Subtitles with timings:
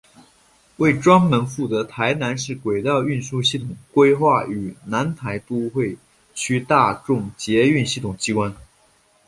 [0.77, 5.15] 为专门负责台南市轨道运输系统规划与台南
[5.47, 5.95] 都会
[6.33, 8.51] 区大众捷运系统机关。